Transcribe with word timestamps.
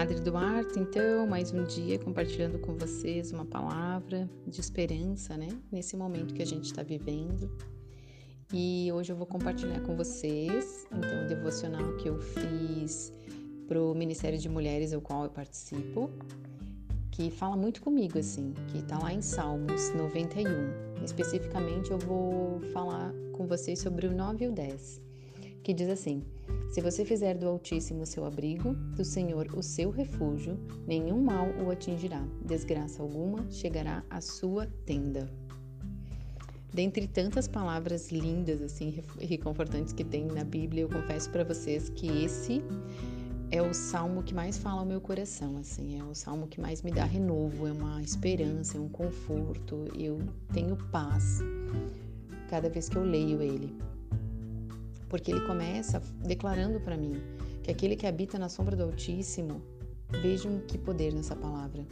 Adri 0.00 0.18
Duarte, 0.18 0.78
então, 0.78 1.26
mais 1.26 1.52
um 1.52 1.62
dia 1.62 1.98
compartilhando 1.98 2.58
com 2.58 2.74
vocês 2.74 3.32
uma 3.32 3.44
palavra 3.44 4.26
de 4.46 4.58
esperança, 4.58 5.36
né? 5.36 5.48
Nesse 5.70 5.94
momento 5.94 6.32
que 6.32 6.42
a 6.42 6.46
gente 6.46 6.64
está 6.64 6.82
vivendo. 6.82 7.54
E 8.50 8.90
hoje 8.94 9.12
eu 9.12 9.16
vou 9.16 9.26
compartilhar 9.26 9.78
com 9.80 9.94
vocês, 9.94 10.86
então, 10.86 11.24
o 11.26 11.28
devocional 11.28 11.98
que 11.98 12.08
eu 12.08 12.18
fiz 12.18 13.12
para 13.68 13.78
o 13.78 13.94
Ministério 13.94 14.38
de 14.38 14.48
Mulheres, 14.48 14.94
ao 14.94 15.02
qual 15.02 15.24
eu 15.24 15.30
participo, 15.30 16.10
que 17.10 17.30
fala 17.30 17.54
muito 17.54 17.82
comigo, 17.82 18.18
assim, 18.18 18.54
que 18.68 18.78
está 18.78 18.98
lá 18.98 19.12
em 19.12 19.20
Salmos 19.20 19.94
91. 19.94 21.04
Especificamente, 21.04 21.90
eu 21.90 21.98
vou 21.98 22.62
falar 22.72 23.12
com 23.34 23.46
vocês 23.46 23.78
sobre 23.78 24.06
o 24.06 24.14
9 24.14 24.46
e 24.46 24.48
o 24.48 24.52
10, 24.52 25.09
que 25.62 25.74
diz 25.74 25.88
assim. 25.88 26.22
Se 26.70 26.80
você 26.80 27.04
fizer 27.04 27.36
do 27.36 27.48
Altíssimo 27.48 28.06
seu 28.06 28.24
abrigo, 28.24 28.74
do 28.96 29.04
Senhor 29.04 29.48
o 29.54 29.62
seu 29.62 29.90
refúgio, 29.90 30.58
nenhum 30.86 31.20
mal 31.20 31.48
o 31.64 31.70
atingirá, 31.70 32.24
desgraça 32.44 33.02
alguma 33.02 33.50
chegará 33.50 34.04
à 34.08 34.20
sua 34.20 34.66
tenda. 34.86 35.28
Dentre 36.72 37.08
tantas 37.08 37.48
palavras 37.48 38.12
lindas 38.12 38.62
assim 38.62 39.02
reconfortantes 39.18 39.92
que 39.92 40.04
tem 40.04 40.26
na 40.26 40.44
Bíblia, 40.44 40.82
eu 40.82 40.88
confesso 40.88 41.28
para 41.30 41.42
vocês 41.42 41.88
que 41.88 42.06
esse 42.06 42.62
é 43.50 43.60
o 43.60 43.74
salmo 43.74 44.22
que 44.22 44.32
mais 44.32 44.56
fala 44.56 44.80
ao 44.80 44.86
meu 44.86 45.00
coração, 45.00 45.56
assim, 45.56 45.98
é 45.98 46.04
o 46.04 46.14
salmo 46.14 46.46
que 46.46 46.60
mais 46.60 46.82
me 46.82 46.92
dá 46.92 47.04
renovo, 47.04 47.66
é 47.66 47.72
uma 47.72 48.00
esperança, 48.00 48.78
é 48.78 48.80
um 48.80 48.88
conforto, 48.88 49.86
eu 49.98 50.20
tenho 50.52 50.76
paz 50.92 51.40
cada 52.48 52.68
vez 52.68 52.88
que 52.88 52.96
eu 52.96 53.02
leio 53.02 53.42
ele 53.42 53.76
porque 55.10 55.32
ele 55.32 55.40
começa 55.40 56.00
declarando 56.24 56.80
para 56.80 56.96
mim 56.96 57.20
que 57.62 57.70
aquele 57.70 57.96
que 57.96 58.06
habita 58.06 58.38
na 58.38 58.48
sombra 58.48 58.76
do 58.76 58.84
Altíssimo, 58.84 59.60
vejam 60.22 60.60
que 60.60 60.78
poder 60.78 61.12
nessa 61.12 61.36
palavra. 61.36 61.86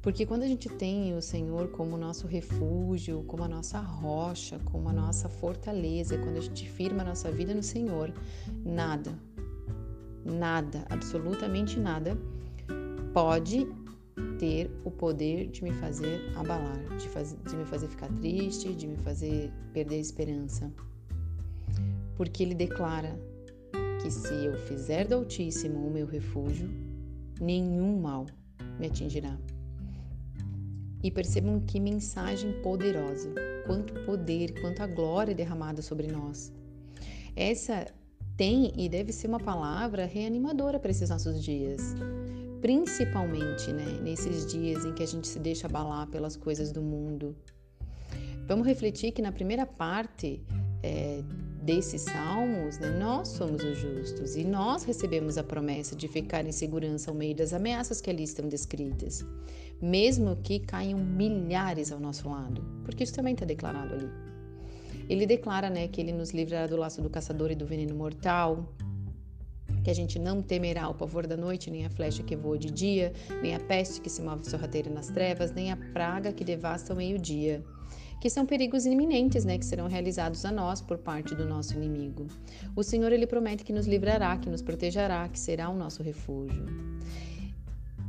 Porque 0.00 0.24
quando 0.24 0.42
a 0.44 0.46
gente 0.46 0.68
tem 0.68 1.16
o 1.16 1.20
Senhor 1.20 1.68
como 1.68 1.96
nosso 1.96 2.26
refúgio, 2.26 3.24
como 3.26 3.42
a 3.42 3.48
nossa 3.48 3.80
rocha, 3.80 4.58
como 4.66 4.88
a 4.88 4.92
nossa 4.92 5.28
fortaleza, 5.28 6.16
quando 6.18 6.36
a 6.36 6.40
gente 6.40 6.68
firma 6.68 7.02
a 7.02 7.06
nossa 7.06 7.32
vida 7.32 7.52
no 7.52 7.62
Senhor, 7.62 8.12
nada, 8.64 9.18
nada, 10.24 10.84
absolutamente 10.88 11.80
nada, 11.80 12.16
pode 13.12 13.66
ter 14.38 14.70
o 14.84 14.90
poder 14.90 15.48
de 15.48 15.64
me 15.64 15.72
fazer 15.72 16.32
abalar, 16.36 16.78
de, 16.96 17.08
faz, 17.08 17.36
de 17.44 17.56
me 17.56 17.64
fazer 17.64 17.88
ficar 17.88 18.08
triste, 18.12 18.72
de 18.72 18.86
me 18.86 18.96
fazer 18.98 19.50
perder 19.72 19.96
a 19.96 20.00
esperança 20.00 20.72
porque 22.18 22.42
ele 22.42 22.54
declara 22.54 23.16
que 24.02 24.10
se 24.10 24.34
eu 24.44 24.58
fizer 24.66 25.06
do 25.06 25.14
Altíssimo 25.14 25.86
o 25.86 25.90
meu 25.90 26.04
refúgio, 26.04 26.68
nenhum 27.40 28.00
mal 28.00 28.26
me 28.78 28.88
atingirá. 28.88 29.38
E 31.02 31.12
percebam 31.12 31.60
que 31.60 31.78
mensagem 31.78 32.60
poderosa, 32.60 33.32
quanto 33.64 33.94
poder, 34.04 34.60
quanta 34.60 34.84
glória 34.84 35.32
derramada 35.32 35.80
sobre 35.80 36.08
nós. 36.08 36.52
Essa 37.36 37.86
tem 38.36 38.72
e 38.76 38.88
deve 38.88 39.12
ser 39.12 39.28
uma 39.28 39.38
palavra 39.38 40.04
reanimadora 40.04 40.80
para 40.80 40.90
esses 40.90 41.10
nossos 41.10 41.40
dias, 41.42 41.94
principalmente 42.60 43.72
né, 43.72 44.00
nesses 44.02 44.44
dias 44.50 44.84
em 44.84 44.92
que 44.92 45.04
a 45.04 45.06
gente 45.06 45.28
se 45.28 45.38
deixa 45.38 45.68
abalar 45.68 46.08
pelas 46.08 46.36
coisas 46.36 46.72
do 46.72 46.82
mundo. 46.82 47.36
Vamos 48.48 48.66
refletir 48.66 49.12
que 49.12 49.22
na 49.22 49.30
primeira 49.30 49.64
parte 49.64 50.42
é, 50.82 51.22
desses 51.68 52.00
salmos, 52.00 52.78
né, 52.78 52.88
nós 52.98 53.28
somos 53.28 53.62
os 53.62 53.76
justos 53.76 54.36
e 54.36 54.42
nós 54.42 54.84
recebemos 54.84 55.36
a 55.36 55.44
promessa 55.44 55.94
de 55.94 56.08
ficar 56.08 56.46
em 56.46 56.50
segurança 56.50 57.10
ao 57.10 57.14
meio 57.14 57.36
das 57.36 57.52
ameaças 57.52 58.00
que 58.00 58.08
ali 58.08 58.22
estão 58.22 58.48
descritas, 58.48 59.22
mesmo 59.78 60.34
que 60.36 60.60
caiam 60.60 60.98
milhares 60.98 61.92
ao 61.92 62.00
nosso 62.00 62.26
lado, 62.26 62.64
porque 62.86 63.04
isso 63.04 63.12
também 63.12 63.34
está 63.34 63.44
declarado 63.44 63.92
ali. 63.92 64.08
Ele 65.10 65.26
declara 65.26 65.68
né, 65.68 65.88
que 65.88 66.00
ele 66.00 66.10
nos 66.10 66.30
livrará 66.30 66.66
do 66.66 66.76
laço 66.78 67.02
do 67.02 67.10
caçador 67.10 67.50
e 67.50 67.54
do 67.54 67.66
veneno 67.66 67.94
mortal, 67.94 68.72
que 69.84 69.90
a 69.90 69.94
gente 69.94 70.18
não 70.18 70.40
temerá 70.40 70.88
o 70.88 70.94
pavor 70.94 71.26
da 71.26 71.36
noite, 71.36 71.70
nem 71.70 71.84
a 71.84 71.90
flecha 71.90 72.22
que 72.22 72.34
voa 72.34 72.56
de 72.56 72.70
dia, 72.70 73.12
nem 73.42 73.54
a 73.54 73.60
peste 73.60 74.00
que 74.00 74.08
se 74.08 74.22
move 74.22 74.48
sorrateira 74.48 74.88
nas 74.88 75.08
trevas, 75.08 75.52
nem 75.52 75.70
a 75.70 75.76
praga 75.76 76.32
que 76.32 76.44
devasta 76.44 76.94
ao 76.94 76.96
meio-dia 76.96 77.62
que 78.20 78.28
são 78.28 78.44
perigos 78.44 78.86
iminentes, 78.86 79.44
né, 79.44 79.58
que 79.58 79.64
serão 79.64 79.86
realizados 79.86 80.44
a 80.44 80.50
nós 80.50 80.80
por 80.80 80.98
parte 80.98 81.34
do 81.34 81.46
nosso 81.46 81.74
inimigo. 81.74 82.26
O 82.74 82.82
Senhor 82.82 83.12
ele 83.12 83.26
promete 83.26 83.64
que 83.64 83.72
nos 83.72 83.86
livrará, 83.86 84.36
que 84.36 84.50
nos 84.50 84.62
protegerá, 84.62 85.28
que 85.28 85.38
será 85.38 85.68
o 85.68 85.76
nosso 85.76 86.02
refúgio. 86.02 86.64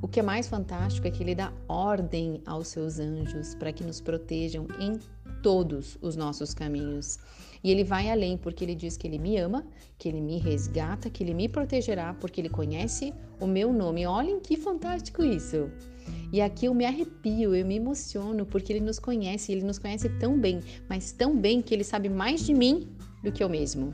O 0.01 0.07
que 0.07 0.21
é 0.21 0.23
mais 0.23 0.47
fantástico 0.47 1.07
é 1.07 1.11
que 1.11 1.21
ele 1.21 1.35
dá 1.35 1.51
ordem 1.67 2.41
aos 2.45 2.69
seus 2.69 2.99
anjos 2.99 3.53
para 3.55 3.73
que 3.73 3.83
nos 3.83 3.99
protejam 3.99 4.65
em 4.79 4.97
todos 5.43 5.97
os 6.01 6.15
nossos 6.15 6.53
caminhos. 6.53 7.19
E 7.61 7.69
ele 7.69 7.83
vai 7.83 8.09
além, 8.09 8.37
porque 8.37 8.63
ele 8.63 8.75
diz 8.75 8.95
que 8.95 9.05
ele 9.05 9.19
me 9.19 9.37
ama, 9.37 9.67
que 9.97 10.07
ele 10.07 10.21
me 10.21 10.37
resgata, 10.37 11.09
que 11.09 11.21
ele 11.21 11.33
me 11.33 11.49
protegerá, 11.49 12.13
porque 12.13 12.39
ele 12.39 12.49
conhece 12.49 13.13
o 13.41 13.45
meu 13.45 13.73
nome. 13.73 14.05
Olhem 14.05 14.39
que 14.39 14.55
fantástico 14.55 15.21
isso! 15.21 15.69
E 16.31 16.41
aqui 16.41 16.65
eu 16.65 16.73
me 16.73 16.85
arrepio, 16.85 17.55
eu 17.55 17.65
me 17.65 17.75
emociono, 17.75 18.45
porque 18.45 18.71
ele 18.71 18.79
nos 18.79 18.99
conhece, 18.99 19.51
ele 19.51 19.63
nos 19.63 19.79
conhece 19.79 20.09
tão 20.19 20.39
bem, 20.39 20.61
mas 20.87 21.11
tão 21.11 21.35
bem 21.35 21.61
que 21.61 21.73
ele 21.73 21.83
sabe 21.83 22.09
mais 22.09 22.45
de 22.45 22.53
mim 22.53 22.87
do 23.23 23.31
que 23.31 23.43
eu 23.43 23.49
mesmo. 23.49 23.93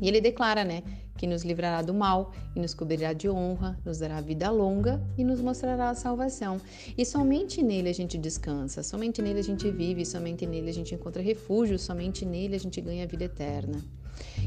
E 0.00 0.08
ele 0.08 0.20
declara, 0.20 0.64
né, 0.64 0.82
que 1.16 1.26
nos 1.26 1.42
livrará 1.42 1.82
do 1.82 1.94
mal 1.94 2.32
e 2.54 2.60
nos 2.60 2.74
cobrirá 2.74 3.12
de 3.12 3.28
honra, 3.28 3.78
nos 3.84 3.98
dará 3.98 4.20
vida 4.20 4.50
longa 4.50 5.02
e 5.16 5.24
nos 5.24 5.40
mostrará 5.40 5.90
a 5.90 5.94
salvação. 5.94 6.58
E 6.96 7.04
somente 7.04 7.62
nele 7.62 7.88
a 7.88 7.94
gente 7.94 8.18
descansa, 8.18 8.82
somente 8.82 9.22
nele 9.22 9.40
a 9.40 9.44
gente 9.44 9.70
vive, 9.70 10.04
somente 10.04 10.46
nele 10.46 10.68
a 10.68 10.74
gente 10.74 10.94
encontra 10.94 11.22
refúgio, 11.22 11.78
somente 11.78 12.24
nele 12.24 12.54
a 12.56 12.60
gente 12.60 12.80
ganha 12.80 13.06
vida 13.06 13.24
eterna. 13.24 13.82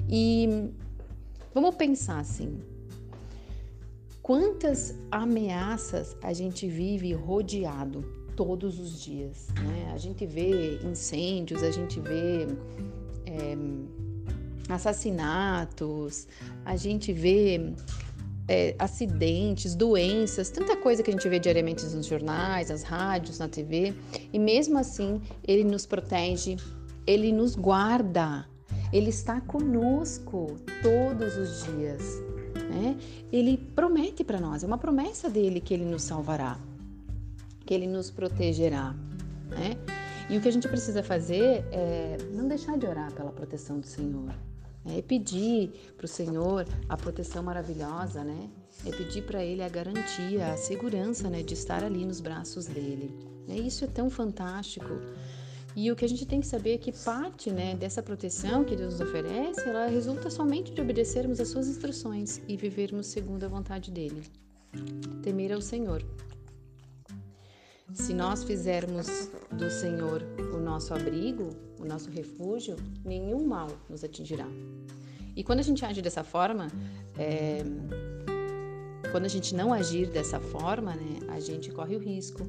E 0.08 0.70
vamos 1.54 1.76
pensar 1.76 2.20
assim, 2.20 2.60
Quantas 4.30 4.96
ameaças 5.10 6.16
a 6.22 6.34
gente 6.34 6.68
vive 6.68 7.14
rodeado 7.14 8.06
todos 8.36 8.78
os 8.78 9.02
dias, 9.02 9.48
né? 9.60 9.92
A 9.92 9.98
gente 9.98 10.24
vê 10.24 10.78
incêndios, 10.84 11.64
a 11.64 11.72
gente 11.72 12.00
vê 12.00 12.46
é, 13.26 13.58
assassinatos, 14.72 16.28
a 16.64 16.76
gente 16.76 17.12
vê 17.12 17.74
é, 18.48 18.76
acidentes, 18.78 19.74
doenças, 19.74 20.52
tanta 20.52 20.78
coisa 20.78 21.02
que 21.02 21.10
a 21.10 21.14
gente 21.14 21.28
vê 21.28 21.40
diariamente 21.40 21.84
nos 21.84 22.06
jornais, 22.06 22.70
nas 22.70 22.84
rádios, 22.84 23.40
na 23.40 23.48
TV, 23.48 23.96
e 24.32 24.38
mesmo 24.38 24.78
assim 24.78 25.20
ele 25.44 25.64
nos 25.64 25.88
protege, 25.88 26.56
ele 27.08 27.32
nos 27.32 27.56
guarda, 27.56 28.48
ele 28.94 29.10
está 29.10 29.42
conosco 29.42 30.56
todos 30.84 31.36
os 31.36 31.64
dias 31.64 32.30
né? 32.70 32.98
Ele 33.32 33.58
promete 33.58 34.24
para 34.24 34.40
nós, 34.40 34.64
é 34.64 34.68
uma 34.68 34.78
promessa 34.78 35.30
dele 35.30 35.60
que 35.60 35.74
ele 35.74 35.86
nos 35.86 36.04
salvará, 36.04 36.58
que 37.66 37.74
ele 37.74 37.88
nos 37.88 38.10
protegerá, 38.12 38.96
né? 39.50 39.78
E 40.30 40.38
o 40.38 40.42
que 40.42 40.48
a 40.48 40.52
gente 40.52 40.68
precisa 40.68 41.02
fazer 41.02 41.66
é 41.72 42.18
não 42.32 42.48
deixar 42.48 42.78
de 42.78 42.86
orar 42.86 43.12
pela 43.12 43.32
proteção 43.32 43.80
do 43.80 43.88
Senhor, 43.88 44.34
é 44.86 45.02
pedir 45.02 45.94
para 45.98 46.06
o 46.06 46.08
Senhor 46.08 46.66
a 46.88 46.96
proteção 46.96 47.42
maravilhosa, 47.44 48.24
né? 48.24 48.50
É 48.86 48.92
pedir 48.92 49.24
para 49.24 49.44
Ele 49.44 49.62
a 49.62 49.68
garantia, 49.68 50.54
a 50.54 50.58
segurança, 50.58 51.30
né, 51.30 51.44
de 51.44 51.54
estar 51.54 51.84
ali 51.84 52.06
nos 52.06 52.22
braços 52.22 52.66
dele. 52.66 53.14
É 53.50 53.58
isso 53.58 53.84
é 53.84 53.88
tão 53.88 54.10
fantástico. 54.10 55.02
E 55.76 55.92
o 55.92 55.96
que 55.96 56.04
a 56.04 56.10
gente 56.10 56.26
tem 56.26 56.42
que 56.42 56.48
saber 56.48 56.74
é 56.74 56.78
que 56.78 56.92
parte 56.92 57.52
né, 57.52 57.76
dessa 57.76 58.02
proteção 58.02 58.64
que 58.64 58.76
Deus 58.76 59.00
nos 59.00 59.02
oferece, 59.02 59.62
ela 59.68 59.88
resulta 59.88 60.30
somente 60.30 60.74
de 60.74 60.82
obedecermos 60.82 61.40
às 61.40 61.50
suas 61.50 61.68
instruções 61.68 62.42
e 62.48 62.58
vivermos 62.58 63.08
segundo 63.08 63.44
a 63.44 63.48
vontade 63.48 63.92
dele. 63.92 64.24
Temer 65.24 65.54
ao 65.54 65.62
Senhor. 65.62 66.04
Se 67.94 68.14
nós 68.14 68.44
fizermos 68.44 69.30
do 69.52 69.70
Senhor 69.70 70.24
o 70.54 70.60
nosso 70.60 70.94
abrigo, 70.94 71.50
o 71.80 71.86
nosso 71.86 72.10
refúgio, 72.10 72.76
nenhum 73.04 73.46
mal 73.48 73.68
nos 73.90 74.04
atingirá. 74.04 74.48
E 75.36 75.44
quando 75.44 75.60
a 75.60 75.64
gente 75.64 75.84
age 75.86 76.02
dessa 76.02 76.24
forma, 76.24 76.68
é, 77.18 77.64
quando 79.12 79.26
a 79.26 79.30
gente 79.30 79.56
não 79.56 79.74
agir 79.74 80.08
dessa 80.08 80.40
forma, 80.40 80.96
né, 80.96 81.20
a 81.30 81.40
gente 81.40 81.72
corre 81.72 81.96
o 81.96 82.00
risco 82.00 82.44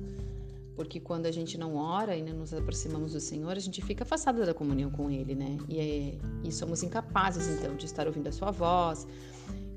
porque 0.80 0.98
quando 0.98 1.26
a 1.26 1.30
gente 1.30 1.58
não 1.58 1.76
ora 1.76 2.16
e 2.16 2.22
não 2.22 2.32
nos 2.38 2.54
aproximamos 2.54 3.12
do 3.12 3.20
Senhor, 3.20 3.54
a 3.54 3.60
gente 3.60 3.82
fica 3.82 4.02
afastada 4.02 4.46
da 4.46 4.54
comunhão 4.54 4.90
com 4.90 5.10
Ele, 5.10 5.34
né? 5.34 5.58
E, 5.68 5.78
é, 5.78 6.18
e 6.42 6.50
somos 6.50 6.82
incapazes, 6.82 7.48
então, 7.48 7.76
de 7.76 7.84
estar 7.84 8.06
ouvindo 8.06 8.28
a 8.28 8.32
Sua 8.32 8.50
voz, 8.50 9.06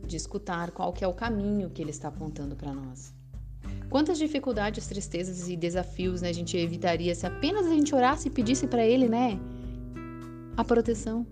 de 0.07 0.15
escutar 0.15 0.71
qual 0.71 0.93
que 0.93 1.03
é 1.03 1.07
o 1.07 1.13
caminho 1.13 1.69
que 1.69 1.81
Ele 1.81 1.89
está 1.89 2.07
apontando 2.07 2.55
para 2.55 2.73
nós. 2.73 3.13
Quantas 3.89 4.17
dificuldades, 4.17 4.87
tristezas 4.87 5.49
e 5.49 5.57
desafios 5.57 6.21
né, 6.21 6.29
a 6.29 6.33
gente 6.33 6.55
evitaria 6.55 7.13
se 7.13 7.27
apenas 7.27 7.65
a 7.65 7.71
gente 7.71 7.93
orasse 7.93 8.29
e 8.29 8.31
pedisse 8.31 8.65
para 8.65 8.87
Ele, 8.87 9.09
né? 9.09 9.37
A 10.55 10.63
proteção. 10.63 11.27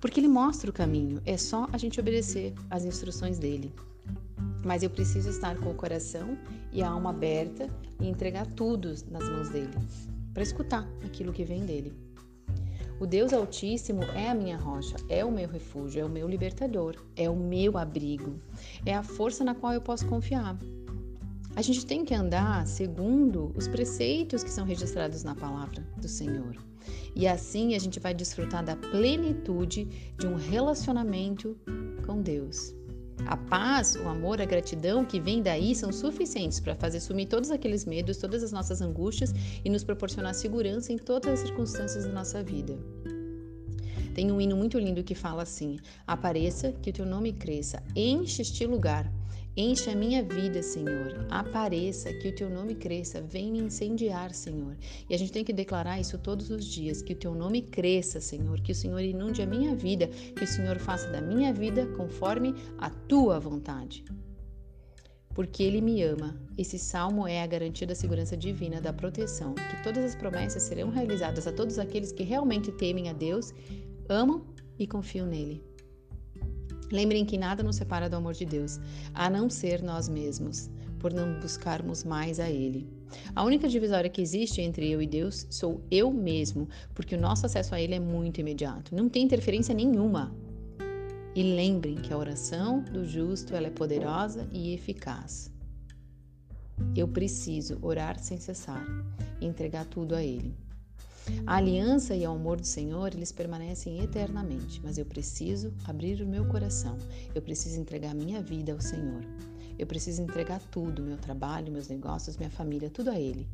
Porque 0.00 0.18
Ele 0.18 0.26
mostra 0.26 0.68
o 0.68 0.72
caminho, 0.72 1.22
é 1.24 1.36
só 1.36 1.68
a 1.72 1.78
gente 1.78 2.00
obedecer 2.00 2.52
às 2.68 2.84
instruções 2.84 3.38
dele. 3.38 3.72
Mas 4.64 4.82
eu 4.82 4.90
preciso 4.90 5.30
estar 5.30 5.56
com 5.58 5.70
o 5.70 5.74
coração 5.74 6.36
e 6.72 6.82
a 6.82 6.88
alma 6.88 7.10
aberta 7.10 7.68
e 8.00 8.08
entregar 8.08 8.46
tudo 8.46 8.88
nas 9.10 9.28
mãos 9.28 9.48
dele, 9.50 9.74
para 10.34 10.42
escutar 10.42 10.88
aquilo 11.04 11.32
que 11.32 11.44
vem 11.44 11.64
dele. 11.64 11.92
O 13.00 13.06
Deus 13.06 13.32
Altíssimo 13.32 14.02
é 14.02 14.28
a 14.28 14.34
minha 14.34 14.56
rocha, 14.56 14.96
é 15.08 15.24
o 15.24 15.30
meu 15.30 15.48
refúgio, 15.48 16.00
é 16.00 16.04
o 16.04 16.08
meu 16.08 16.28
libertador, 16.28 16.96
é 17.14 17.30
o 17.30 17.36
meu 17.36 17.78
abrigo, 17.78 18.40
é 18.84 18.92
a 18.92 19.04
força 19.04 19.44
na 19.44 19.54
qual 19.54 19.72
eu 19.72 19.80
posso 19.80 20.04
confiar. 20.06 20.58
A 21.54 21.62
gente 21.62 21.86
tem 21.86 22.04
que 22.04 22.14
andar 22.14 22.66
segundo 22.66 23.52
os 23.56 23.68
preceitos 23.68 24.42
que 24.42 24.50
são 24.50 24.64
registrados 24.64 25.22
na 25.22 25.34
palavra 25.34 25.86
do 25.96 26.08
Senhor. 26.08 26.56
E 27.14 27.26
assim 27.26 27.74
a 27.74 27.78
gente 27.78 27.98
vai 28.00 28.14
desfrutar 28.14 28.64
da 28.64 28.76
plenitude 28.76 29.84
de 30.18 30.26
um 30.26 30.36
relacionamento 30.36 31.56
com 32.06 32.20
Deus. 32.20 32.77
A 33.26 33.36
paz, 33.36 33.96
o 33.96 34.08
amor, 34.08 34.40
a 34.40 34.44
gratidão 34.44 35.04
que 35.04 35.20
vem 35.20 35.42
daí 35.42 35.74
são 35.74 35.92
suficientes 35.92 36.60
para 36.60 36.74
fazer 36.74 37.00
sumir 37.00 37.26
todos 37.26 37.50
aqueles 37.50 37.84
medos, 37.84 38.16
todas 38.16 38.42
as 38.42 38.52
nossas 38.52 38.80
angústias 38.80 39.34
e 39.64 39.68
nos 39.68 39.84
proporcionar 39.84 40.34
segurança 40.34 40.92
em 40.92 40.98
todas 40.98 41.34
as 41.34 41.40
circunstâncias 41.40 42.04
da 42.04 42.12
nossa 42.12 42.42
vida. 42.42 42.78
Tem 44.14 44.32
um 44.32 44.40
hino 44.40 44.56
muito 44.56 44.78
lindo 44.78 45.04
que 45.04 45.14
fala 45.14 45.42
assim: 45.42 45.78
Apareça, 46.06 46.72
que 46.82 46.90
o 46.90 46.92
teu 46.92 47.06
nome 47.06 47.32
cresça, 47.32 47.82
enche 47.94 48.42
este 48.42 48.66
lugar, 48.66 49.12
Enche 49.60 49.90
a 49.90 49.96
minha 49.96 50.22
vida, 50.22 50.62
Senhor. 50.62 51.26
Apareça, 51.28 52.12
que 52.12 52.28
o 52.28 52.32
teu 52.32 52.48
nome 52.48 52.76
cresça. 52.76 53.20
Vem 53.20 53.50
me 53.50 53.58
incendiar, 53.58 54.32
Senhor. 54.32 54.76
E 55.10 55.14
a 55.16 55.18
gente 55.18 55.32
tem 55.32 55.42
que 55.42 55.52
declarar 55.52 55.98
isso 55.98 56.16
todos 56.16 56.48
os 56.48 56.64
dias: 56.64 57.02
que 57.02 57.12
o 57.12 57.16
teu 57.16 57.34
nome 57.34 57.62
cresça, 57.62 58.20
Senhor. 58.20 58.60
Que 58.60 58.70
o 58.70 58.74
Senhor 58.74 59.00
inunde 59.00 59.42
a 59.42 59.46
minha 59.46 59.74
vida. 59.74 60.06
Que 60.06 60.44
o 60.44 60.46
Senhor 60.46 60.78
faça 60.78 61.10
da 61.10 61.20
minha 61.20 61.52
vida 61.52 61.88
conforme 61.96 62.54
a 62.78 62.88
tua 62.88 63.40
vontade. 63.40 64.04
Porque 65.34 65.64
Ele 65.64 65.80
me 65.80 66.04
ama. 66.04 66.40
Esse 66.56 66.78
salmo 66.78 67.26
é 67.26 67.42
a 67.42 67.46
garantia 67.48 67.84
da 67.84 67.96
segurança 67.96 68.36
divina, 68.36 68.80
da 68.80 68.92
proteção, 68.92 69.54
que 69.54 69.82
todas 69.82 70.04
as 70.04 70.14
promessas 70.14 70.62
serão 70.62 70.88
realizadas 70.88 71.48
a 71.48 71.52
todos 71.52 71.80
aqueles 71.80 72.12
que 72.12 72.22
realmente 72.22 72.70
temem 72.70 73.08
a 73.08 73.12
Deus, 73.12 73.52
amam 74.08 74.46
e 74.78 74.86
confiam 74.86 75.26
nele. 75.26 75.67
Lembrem 76.90 77.24
que 77.24 77.38
nada 77.38 77.62
nos 77.62 77.76
separa 77.76 78.08
do 78.08 78.16
amor 78.16 78.34
de 78.34 78.44
Deus, 78.44 78.80
a 79.14 79.28
não 79.28 79.50
ser 79.50 79.82
nós 79.82 80.08
mesmos, 80.08 80.70
por 80.98 81.12
não 81.12 81.38
buscarmos 81.40 82.04
mais 82.04 82.40
a 82.40 82.50
Ele. 82.50 82.88
A 83.34 83.44
única 83.44 83.68
divisória 83.68 84.10
que 84.10 84.20
existe 84.20 84.60
entre 84.60 84.90
eu 84.90 85.00
e 85.00 85.06
Deus 85.06 85.46
sou 85.50 85.82
eu 85.90 86.12
mesmo, 86.12 86.68
porque 86.94 87.14
o 87.14 87.20
nosso 87.20 87.46
acesso 87.46 87.74
a 87.74 87.80
Ele 87.80 87.94
é 87.94 88.00
muito 88.00 88.40
imediato, 88.40 88.94
não 88.94 89.08
tem 89.08 89.24
interferência 89.24 89.74
nenhuma. 89.74 90.34
E 91.34 91.42
lembrem 91.42 91.94
que 91.96 92.12
a 92.12 92.18
oração 92.18 92.82
do 92.82 93.06
justo 93.06 93.54
ela 93.54 93.68
é 93.68 93.70
poderosa 93.70 94.48
e 94.52 94.74
eficaz. 94.74 95.52
Eu 96.96 97.08
preciso 97.08 97.78
orar 97.82 98.18
sem 98.18 98.38
cessar 98.38 98.84
entregar 99.40 99.84
tudo 99.86 100.14
a 100.14 100.22
Ele. 100.22 100.54
A 101.46 101.56
aliança 101.56 102.14
e 102.14 102.26
o 102.26 102.30
amor 102.30 102.60
do 102.60 102.66
Senhor, 102.66 103.14
eles 103.14 103.32
permanecem 103.32 104.00
eternamente, 104.00 104.80
mas 104.82 104.98
eu 104.98 105.04
preciso 105.04 105.72
abrir 105.84 106.22
o 106.22 106.26
meu 106.26 106.44
coração. 106.46 106.96
Eu 107.34 107.42
preciso 107.42 107.80
entregar 107.80 108.14
minha 108.14 108.42
vida 108.42 108.72
ao 108.72 108.80
Senhor. 108.80 109.24
Eu 109.78 109.86
preciso 109.86 110.22
entregar 110.22 110.60
tudo, 110.70 111.02
meu 111.02 111.16
trabalho, 111.16 111.72
meus 111.72 111.88
negócios, 111.88 112.36
minha 112.36 112.50
família, 112.50 112.90
tudo 112.90 113.10
a 113.10 113.18
Ele. 113.18 113.48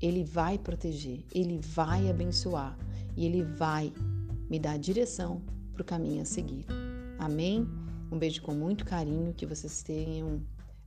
Ele 0.00 0.24
vai 0.24 0.58
proteger, 0.58 1.24
Ele 1.32 1.58
vai 1.58 2.08
abençoar 2.08 2.78
e 3.16 3.26
Ele 3.26 3.42
vai 3.42 3.92
me 4.48 4.58
dar 4.58 4.78
direção 4.78 5.42
para 5.72 5.82
o 5.82 5.84
caminho 5.84 6.22
a 6.22 6.24
seguir. 6.24 6.64
Amém? 7.18 7.68
Um 8.10 8.18
beijo 8.18 8.40
com 8.42 8.54
muito 8.54 8.84
carinho, 8.84 9.34
que 9.34 9.44
vocês 9.44 9.82
tenham 9.82 10.40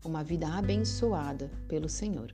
uma 0.04 0.24
vida 0.24 0.48
abençoada 0.48 1.51
pelo 1.68 1.88
Senhor. 1.88 2.34